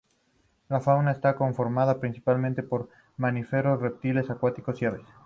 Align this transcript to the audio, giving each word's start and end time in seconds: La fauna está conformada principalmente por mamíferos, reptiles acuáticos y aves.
La 0.67 0.79
fauna 0.79 1.11
está 1.11 1.35
conformada 1.35 1.99
principalmente 1.99 2.63
por 2.63 2.89
mamíferos, 3.17 3.79
reptiles 3.79 4.31
acuáticos 4.31 4.81
y 4.81 4.85
aves. 4.85 5.05